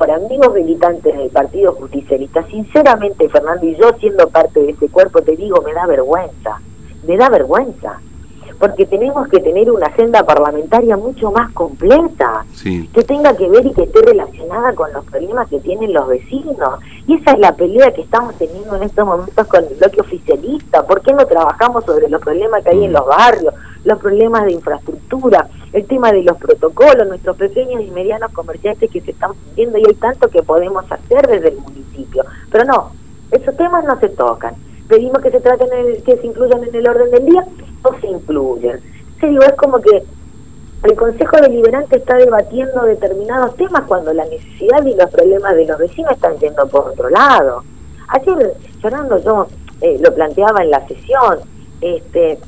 por 0.00 0.10
amigos 0.10 0.54
militantes 0.54 1.14
del 1.14 1.28
Partido 1.28 1.74
Justicialista, 1.74 2.42
sinceramente, 2.46 3.28
Fernando, 3.28 3.66
y 3.66 3.76
yo 3.76 3.92
siendo 4.00 4.26
parte 4.30 4.58
de 4.58 4.70
ese 4.70 4.88
cuerpo, 4.88 5.20
te 5.20 5.36
digo, 5.36 5.60
me 5.60 5.74
da 5.74 5.84
vergüenza, 5.84 6.58
me 7.06 7.18
da 7.18 7.28
vergüenza 7.28 8.00
porque 8.58 8.84
tenemos 8.86 9.26
que 9.28 9.40
tener 9.40 9.70
una 9.70 9.86
agenda 9.86 10.22
parlamentaria 10.22 10.94
mucho 10.96 11.30
más 11.30 11.50
completa, 11.52 12.44
que 12.62 13.02
tenga 13.04 13.34
que 13.34 13.48
ver 13.48 13.64
y 13.64 13.72
que 13.72 13.84
esté 13.84 14.02
relacionada 14.02 14.74
con 14.74 14.92
los 14.92 15.04
problemas 15.06 15.48
que 15.48 15.60
tienen 15.60 15.94
los 15.94 16.06
vecinos. 16.08 16.78
Y 17.06 17.14
esa 17.14 17.32
es 17.32 17.38
la 17.38 17.54
pelea 17.54 17.90
que 17.92 18.02
estamos 18.02 18.34
teniendo 18.34 18.76
en 18.76 18.82
estos 18.82 19.06
momentos 19.06 19.46
con 19.46 19.64
el 19.64 19.74
bloque 19.76 20.02
oficialista. 20.02 20.86
¿Por 20.86 21.00
qué 21.00 21.14
no 21.14 21.24
trabajamos 21.26 21.84
sobre 21.86 22.10
los 22.10 22.20
problemas 22.20 22.62
que 22.62 22.70
hay 22.70 22.84
en 22.84 22.90
mm. 22.90 22.94
los 22.94 23.06
barrios, 23.06 23.54
los 23.84 23.98
problemas 23.98 24.44
de 24.44 24.52
infraestructura, 24.52 25.48
el 25.72 25.86
tema 25.86 26.12
de 26.12 26.22
los 26.22 26.36
protocolos, 26.36 27.08
nuestros 27.08 27.36
pequeños 27.36 27.82
y 27.82 27.90
medianos 27.90 28.32
comerciantes 28.32 28.90
que 28.90 29.00
se 29.00 29.12
están 29.12 29.32
viendo 29.54 29.78
y 29.78 29.84
hay 29.86 29.94
tanto 29.94 30.28
que 30.28 30.42
podemos 30.42 30.84
hacer 30.90 31.26
desde 31.26 31.48
el 31.48 31.56
municipio? 31.58 32.24
Pero 32.50 32.64
no, 32.64 32.92
esos 33.30 33.56
temas 33.56 33.84
no 33.84 33.98
se 34.00 34.08
tocan 34.10 34.54
pedimos 34.90 35.22
que 35.22 35.30
se 35.30 35.40
traten 35.40 35.68
que 36.04 36.16
se 36.16 36.26
incluyan 36.26 36.64
en 36.64 36.74
el 36.74 36.88
orden 36.88 37.10
del 37.12 37.24
día 37.24 37.46
no 37.84 38.00
se 38.00 38.08
incluyen. 38.08 38.80
Se 39.20 39.28
digo, 39.28 39.42
es 39.42 39.52
como 39.52 39.80
que 39.80 40.02
el 40.82 40.96
Consejo 40.96 41.36
Deliberante 41.36 41.96
está 41.96 42.16
debatiendo 42.16 42.82
determinados 42.82 43.54
temas 43.56 43.84
cuando 43.86 44.12
la 44.12 44.24
necesidad 44.24 44.84
y 44.84 44.94
los 44.94 45.10
problemas 45.10 45.54
de 45.54 45.66
los 45.66 45.78
vecinos 45.78 46.12
están 46.12 46.36
yendo 46.38 46.66
por 46.68 46.88
otro 46.88 47.08
lado. 47.08 47.62
Ayer, 48.08 48.54
Fernando, 48.82 49.18
yo 49.18 49.46
eh, 49.80 49.98
lo 50.00 50.12
planteaba 50.12 50.62
en 50.62 50.70
la 50.70 50.86
sesión, 50.88 51.38
este, 51.80 52.38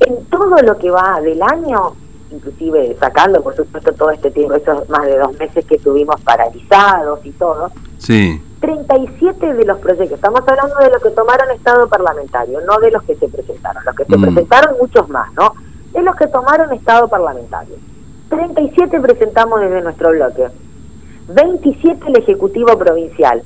en 0.00 0.24
todo 0.26 0.56
lo 0.62 0.78
que 0.78 0.90
va 0.90 1.20
del 1.20 1.42
año, 1.42 1.94
inclusive 2.30 2.96
sacando 2.98 3.42
por 3.42 3.54
supuesto 3.54 3.92
todo 3.92 4.10
este 4.10 4.30
tiempo, 4.30 4.54
esos 4.54 4.88
más 4.88 5.04
de 5.06 5.18
dos 5.18 5.38
meses 5.38 5.64
que 5.64 5.76
estuvimos 5.76 6.20
paralizados 6.22 7.24
y 7.24 7.30
todo, 7.32 7.70
sí. 7.98 8.42
37 8.60 9.54
de 9.54 9.64
los 9.64 9.78
proyectos, 9.78 10.12
estamos 10.12 10.40
hablando 10.46 10.76
de 10.76 10.90
los 10.90 11.02
que 11.02 11.10
tomaron 11.10 11.50
estado 11.50 11.88
parlamentario, 11.88 12.60
no 12.66 12.78
de 12.78 12.90
los 12.90 13.02
que 13.04 13.16
se 13.16 13.28
presentaron, 13.28 13.82
los 13.84 13.96
que 13.96 14.04
se 14.04 14.16
mm. 14.16 14.22
presentaron 14.22 14.76
muchos 14.78 15.08
más, 15.08 15.32
¿no? 15.34 15.54
De 15.92 16.02
los 16.02 16.14
que 16.16 16.26
tomaron 16.26 16.72
estado 16.72 17.08
parlamentario. 17.08 17.76
37 18.28 19.00
presentamos 19.00 19.60
desde 19.60 19.80
nuestro 19.80 20.10
bloque, 20.10 20.48
27 21.28 22.04
el 22.08 22.18
Ejecutivo 22.18 22.78
Provincial, 22.78 23.42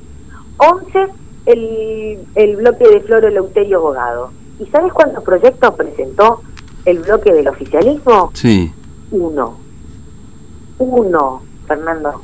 11 0.59 1.07
el, 1.47 2.27
el 2.35 2.57
bloque 2.57 2.89
de 2.89 3.01
Floro 3.01 3.31
Leuterio 3.31 3.81
Bogado. 3.81 4.31
¿Y 4.59 4.67
sabes 4.67 4.93
cuántos 4.93 5.25
proyectos 5.25 5.75
presentó 5.75 6.43
el 6.85 7.01
bloque 7.01 7.33
del 7.33 7.49
oficialismo? 7.49 8.31
Sí. 8.35 8.73
Uno. 9.11 9.59
Uno, 10.79 11.43
Fernando. 11.67 12.23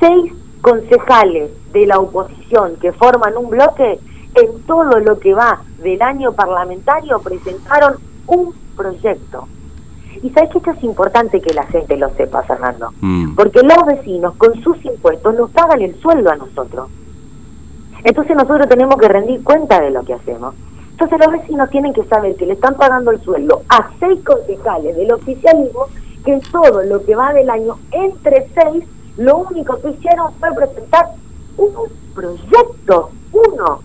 Seis 0.00 0.32
concejales 0.60 1.50
de 1.72 1.86
la 1.86 1.98
oposición 1.98 2.76
que 2.80 2.92
forman 2.92 3.36
un 3.36 3.50
bloque, 3.50 3.98
en 4.34 4.62
todo 4.62 5.00
lo 5.00 5.18
que 5.18 5.34
va 5.34 5.60
del 5.82 6.00
año 6.02 6.32
parlamentario 6.32 7.20
presentaron 7.20 7.96
un 8.26 8.54
proyecto. 8.76 9.46
Y 10.22 10.30
sabes 10.30 10.50
que 10.50 10.58
esto 10.58 10.70
es 10.70 10.82
importante 10.82 11.40
que 11.40 11.52
la 11.52 11.64
gente 11.66 11.96
lo 11.96 12.08
sepa, 12.14 12.42
Fernando, 12.44 12.92
mm. 13.00 13.34
porque 13.34 13.60
los 13.62 13.86
vecinos 13.86 14.34
con 14.36 14.54
sus 14.62 14.82
impuestos 14.84 15.34
nos 15.34 15.50
pagan 15.50 15.82
el 15.82 16.00
sueldo 16.00 16.30
a 16.30 16.36
nosotros. 16.36 16.88
Entonces 18.02 18.36
nosotros 18.36 18.68
tenemos 18.68 18.96
que 18.96 19.08
rendir 19.08 19.42
cuenta 19.42 19.80
de 19.80 19.90
lo 19.90 20.02
que 20.04 20.14
hacemos. 20.14 20.54
Entonces 21.04 21.26
los 21.26 21.38
vecinos 21.38 21.68
tienen 21.68 21.92
que 21.92 22.04
saber 22.04 22.34
que 22.34 22.46
le 22.46 22.54
están 22.54 22.76
pagando 22.76 23.10
el 23.10 23.22
sueldo 23.22 23.62
a 23.68 23.90
seis 24.00 24.18
concejales 24.24 24.96
del 24.96 25.12
oficialismo 25.12 25.86
que 26.24 26.32
en 26.32 26.40
todo 26.40 26.82
lo 26.82 27.04
que 27.04 27.14
va 27.14 27.34
del 27.34 27.50
año 27.50 27.78
entre 27.90 28.48
seis 28.54 28.84
lo 29.18 29.36
único 29.36 29.78
que 29.82 29.90
hicieron 29.90 30.32
fue 30.40 30.48
presentar 30.54 31.10
un 31.58 31.74
proyecto, 32.14 33.10
uno. 33.32 33.82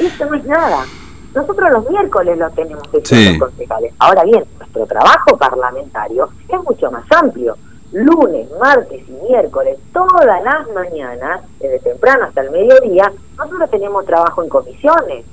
Eso 0.00 0.26
no 0.26 0.34
es 0.34 0.44
nada. 0.46 0.84
Nosotros 1.32 1.70
los 1.70 1.88
miércoles 1.88 2.36
lo 2.38 2.50
tenemos 2.50 2.82
que 2.88 3.38
concejales. 3.38 3.94
Ahora 4.00 4.24
bien, 4.24 4.44
nuestro 4.58 4.84
trabajo 4.86 5.36
parlamentario 5.38 6.28
es 6.48 6.60
mucho 6.64 6.90
más 6.90 7.04
amplio. 7.12 7.56
Lunes, 7.92 8.48
martes 8.60 9.00
y 9.08 9.12
miércoles, 9.30 9.78
todas 9.92 10.42
las 10.42 10.68
mañanas, 10.74 11.42
desde 11.60 11.78
temprano 11.78 12.24
hasta 12.24 12.40
el 12.40 12.50
mediodía, 12.50 13.12
nosotros 13.38 13.70
tenemos 13.70 14.04
trabajo 14.06 14.42
en 14.42 14.48
comisiones. 14.48 15.24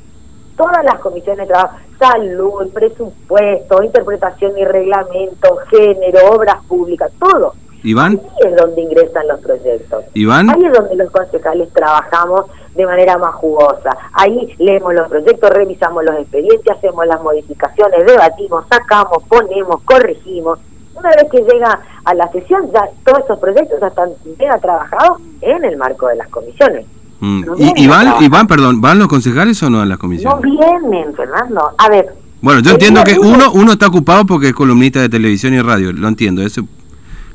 Todas 0.60 0.84
las 0.84 1.00
comisiones 1.00 1.48
de 1.48 1.54
trabajo, 1.54 1.78
salud, 1.98 2.70
presupuesto, 2.74 3.82
interpretación 3.82 4.58
y 4.58 4.66
reglamento, 4.66 5.56
género, 5.72 6.32
obras 6.32 6.58
públicas, 6.68 7.10
todo. 7.18 7.54
Iván. 7.82 8.20
Ahí 8.20 8.52
es 8.52 8.58
donde 8.58 8.82
ingresan 8.82 9.26
los 9.30 9.40
proyectos. 9.40 10.04
Iván. 10.16 10.50
Ahí 10.50 10.66
es 10.66 10.74
donde 10.74 10.98
los 10.98 11.10
concejales 11.12 11.72
trabajamos 11.72 12.48
de 12.76 12.86
manera 12.86 13.18
más 13.18 13.36
jugosa. 13.36 13.96
Ahí 14.12 14.54
leemos 14.58 14.94
los 14.94 15.08
proyectos, 15.08 15.50
revisamos 15.50 16.04
los 16.04 16.16
expedientes, 16.18 16.76
hacemos 16.76 17.08
las 17.08 17.24
modificaciones, 17.24 18.06
debatimos, 18.06 18.66
sacamos, 18.70 19.24
ponemos, 19.30 19.82
corregimos. 19.84 20.60
Una 20.94 21.12
vez 21.12 21.32
que 21.32 21.42
llega 21.42 21.80
a 22.04 22.14
la 22.16 22.30
sesión, 22.34 22.70
ya 22.74 22.84
todos 23.06 23.20
esos 23.24 23.40
proyectos 23.40 23.80
ya 23.80 23.88
están 23.88 24.10
bien 24.38 24.60
trabajados 24.60 25.22
en 25.40 25.64
el 25.64 25.78
marco 25.78 26.08
de 26.08 26.18
las 26.18 26.28
comisiones. 26.28 26.86
Mm. 27.20 27.44
¿Y, 27.76 27.88
van, 28.30 28.48
perdón, 28.48 28.80
van 28.82 29.00
los 29.00 29.08
concejales 29.08 29.62
o 29.64 29.70
no 29.70 29.82
a 29.82 29.86
las 29.86 29.98
comisiones? 29.98 30.42
No 30.42 30.42
vienen, 30.42 31.14
Fernando. 31.16 31.72
A 31.78 31.90
ver. 31.90 32.14
Bueno, 32.42 32.62
yo 32.62 32.72
entiendo 32.72 33.04
que 33.04 33.20
uno 33.20 33.52
uno 33.52 33.74
está 33.74 33.88
ocupado 33.88 34.26
porque 34.26 34.48
es 34.48 34.54
columnista 34.54 35.02
de 35.02 35.10
televisión 35.10 35.54
y 35.54 35.62
radio, 35.62 35.92
lo 35.92 36.08
entiendo, 36.08 36.42
eso 36.42 36.64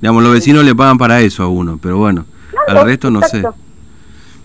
Digamos, 0.01 0.23
los 0.23 0.33
vecinos 0.33 0.65
le 0.65 0.75
pagan 0.75 0.99
para 0.99 1.21
eso 1.21 1.45
a 1.45 1.49
uno, 1.49 1.79
pero 1.81 1.97
bueno, 1.97 2.27
al 2.69 2.85
resto 2.85 3.11
no 3.11 3.23
sé. 3.23 3.43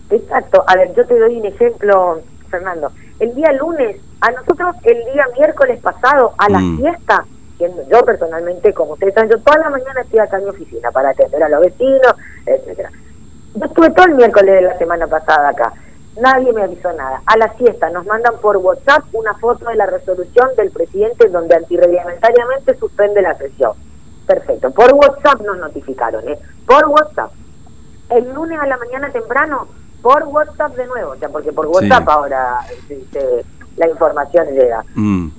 Exacto. 0.09 0.63
A 0.65 0.75
ver, 0.75 0.93
yo 0.95 1.05
te 1.05 1.19
doy 1.19 1.35
un 1.35 1.45
ejemplo, 1.45 2.21
Fernando. 2.49 2.91
El 3.19 3.35
día 3.35 3.51
lunes, 3.53 3.97
a 4.21 4.31
nosotros 4.31 4.75
el 4.83 4.97
día 5.13 5.25
miércoles 5.37 5.79
pasado, 5.81 6.33
a 6.37 6.49
la 6.49 6.59
mm. 6.59 6.77
fiesta, 6.77 7.25
yo 7.59 8.05
personalmente, 8.05 8.73
como 8.73 8.93
ustedes 8.93 9.13
saben, 9.13 9.31
yo 9.31 9.37
toda 9.39 9.57
la 9.57 9.69
mañana 9.69 10.01
estoy 10.01 10.19
acá 10.19 10.37
en 10.37 10.45
mi 10.45 10.49
oficina 10.49 10.91
para 10.91 11.09
atender 11.09 11.43
a 11.43 11.49
los 11.49 11.61
vecinos, 11.61 12.13
etcétera. 12.45 12.91
Yo 13.55 13.65
estuve 13.65 13.89
todo 13.91 14.05
el 14.05 14.15
miércoles 14.15 14.55
de 14.55 14.61
la 14.61 14.77
semana 14.77 15.07
pasada 15.07 15.49
acá. 15.49 15.73
Nadie 16.21 16.51
me 16.53 16.63
avisó 16.63 16.91
nada. 16.93 17.21
A 17.25 17.37
la 17.37 17.49
fiesta 17.49 17.89
nos 17.89 18.05
mandan 18.05 18.35
por 18.41 18.57
WhatsApp 18.57 19.03
una 19.13 19.33
foto 19.35 19.65
de 19.69 19.75
la 19.75 19.85
resolución 19.85 20.49
del 20.57 20.71
presidente 20.71 21.29
donde 21.29 21.55
antirreglamentariamente 21.55 22.75
suspende 22.77 23.21
la 23.21 23.37
sesión 23.37 23.73
Perfecto. 24.29 24.69
Por 24.69 24.93
WhatsApp 24.93 25.41
nos 25.41 25.57
notificaron, 25.57 26.27
¿eh? 26.29 26.37
Por 26.67 26.85
WhatsApp. 26.85 27.31
El 28.09 28.31
lunes 28.31 28.59
a 28.59 28.67
la 28.67 28.77
mañana 28.77 29.09
temprano, 29.09 29.67
por 30.03 30.23
WhatsApp 30.25 30.75
de 30.75 30.85
nuevo, 30.85 31.15
ya 31.15 31.29
porque 31.29 31.51
por 31.51 31.65
WhatsApp 31.65 32.07
ahora 32.07 32.59
este, 32.87 33.43
la 33.75 33.89
información 33.89 34.47
llega. 34.53 34.83
Mm. 34.93 35.29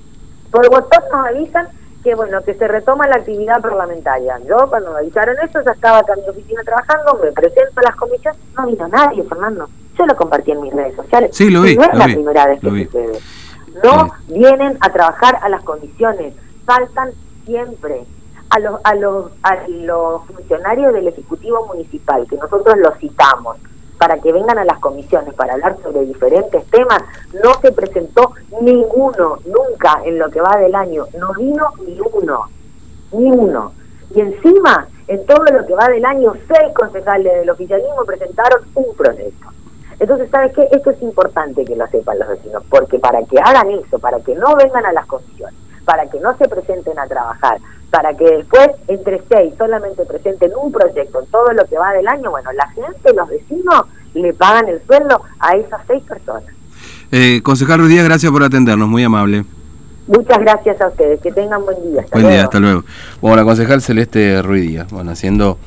Por 0.50 0.68
WhatsApp 0.70 1.04
nos 1.12 1.26
avisan 1.26 1.68
que 2.02 2.14
bueno, 2.14 2.42
que 2.42 2.54
se 2.54 2.66
retoma 2.66 3.06
la 3.06 3.16
actividad 3.16 3.60
parlamentaria. 3.60 4.38
Yo 4.48 4.56
cuando 4.68 4.92
me 4.92 5.00
avisaron 5.00 5.36
eso 5.42 5.60
ya 5.64 5.72
estaba 5.72 5.98
acá 5.98 6.14
en 6.14 6.22
mi 6.22 6.28
oficina 6.28 6.62
trabajando, 6.64 7.18
me 7.22 7.32
presento 7.32 7.80
a 7.80 7.82
las 7.82 7.96
comisiones, 7.96 8.40
no 8.56 8.66
vino 8.66 8.88
nadie, 8.88 9.22
Fernando. 9.24 9.68
Yo 9.98 10.06
lo 10.06 10.16
compartí 10.16 10.52
en 10.52 10.62
mis 10.62 10.72
redes 10.72 10.96
sociales. 10.96 11.30
Sí, 11.34 11.50
lo 11.50 11.62
vi. 11.62 11.76
no 11.76 11.84
es 11.84 11.94
la 11.94 12.04
primera 12.04 12.46
vez 12.46 12.60
que 12.60 12.84
sucede. 12.84 13.18
No 13.84 14.10
vienen 14.28 14.78
a 14.80 14.90
trabajar 14.90 15.38
a 15.42 15.48
las 15.48 15.62
comisiones, 15.62 16.34
faltan 16.64 17.10
siempre 17.44 18.04
a 18.48 18.58
los, 18.58 18.80
a 18.82 18.94
los, 18.94 19.30
a 19.42 19.68
los 19.68 20.26
funcionarios 20.26 20.92
del 20.92 21.08
Ejecutivo 21.08 21.66
Municipal, 21.66 22.26
que 22.28 22.36
nosotros 22.36 22.76
los 22.78 22.98
citamos 22.98 23.58
para 24.00 24.16
que 24.16 24.32
vengan 24.32 24.58
a 24.58 24.64
las 24.64 24.78
comisiones 24.78 25.34
para 25.34 25.52
hablar 25.52 25.76
sobre 25.82 26.06
diferentes 26.06 26.64
temas, 26.70 27.02
no 27.44 27.52
se 27.60 27.70
presentó 27.70 28.32
ninguno, 28.62 29.36
nunca 29.44 30.00
en 30.06 30.18
lo 30.18 30.30
que 30.30 30.40
va 30.40 30.56
del 30.56 30.74
año, 30.74 31.04
no 31.18 31.34
vino 31.34 31.66
ni 31.86 32.00
uno, 32.00 32.46
ni 33.12 33.30
uno. 33.30 33.72
Y 34.14 34.22
encima 34.22 34.88
en 35.06 35.26
todo 35.26 35.44
lo 35.44 35.66
que 35.66 35.74
va 35.74 35.86
del 35.88 36.06
año, 36.06 36.32
seis 36.48 36.72
concejales 36.74 37.30
del 37.40 37.50
oficialismo 37.50 38.02
presentaron 38.06 38.62
un 38.74 38.86
proyecto. 38.96 39.48
Entonces, 39.98 40.30
¿sabes 40.30 40.54
qué? 40.54 40.66
Esto 40.72 40.92
es 40.92 41.02
importante 41.02 41.62
que 41.66 41.76
lo 41.76 41.86
sepan 41.88 42.20
los 42.20 42.28
vecinos, 42.28 42.62
porque 42.70 42.98
para 42.98 43.22
que 43.24 43.38
hagan 43.38 43.70
eso, 43.70 43.98
para 43.98 44.18
que 44.20 44.34
no 44.34 44.56
vengan 44.56 44.86
a 44.86 44.94
las 44.94 45.04
comisiones, 45.04 45.60
para 45.84 46.06
que 46.06 46.18
no 46.20 46.34
se 46.38 46.48
presenten 46.48 46.98
a 46.98 47.06
trabajar, 47.06 47.58
para 47.90 48.16
que 48.16 48.24
después 48.24 48.68
entre 48.88 49.20
seis 49.28 49.52
solamente 49.58 50.04
presenten 50.04 50.52
un 50.60 50.70
proyecto 50.70 51.20
en 51.20 51.26
todo 51.30 51.52
lo 51.52 51.64
que 51.66 51.76
va 51.76 51.92
del 51.92 52.06
año, 52.06 52.30
bueno, 52.30 52.50
la 52.52 52.68
gente, 52.68 53.12
los 53.14 53.28
vecinos, 53.28 53.86
le 54.14 54.32
pagan 54.32 54.68
el 54.68 54.80
sueldo 54.86 55.20
a 55.38 55.56
esas 55.56 55.80
seis 55.86 56.02
personas. 56.04 56.44
Eh, 57.12 57.40
concejal 57.42 57.80
Ruiz 57.80 58.04
gracias 58.04 58.30
por 58.30 58.42
atendernos, 58.42 58.88
muy 58.88 59.02
amable. 59.02 59.44
Muchas 60.06 60.38
gracias 60.38 60.80
a 60.80 60.88
ustedes, 60.88 61.20
que 61.20 61.32
tengan 61.32 61.64
buen 61.64 61.76
día. 61.82 62.04
buen 62.12 62.28
día, 62.28 62.44
hasta 62.44 62.58
luego. 62.58 62.84
Bueno, 63.20 63.36
la 63.36 63.44
concejal 63.44 63.82
Celeste 63.82 64.42
Ruiz 64.42 64.84
bueno, 64.90 65.10
haciendo 65.10 65.58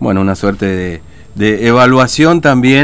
bueno, 0.00 0.20
una 0.20 0.34
suerte 0.34 0.66
de, 0.66 1.02
de 1.34 1.66
evaluación 1.66 2.40
también. 2.40 2.82